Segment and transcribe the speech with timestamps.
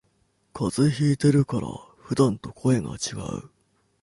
[0.53, 1.67] 風邪ひいてるから
[1.99, 3.51] 普段と声がちがう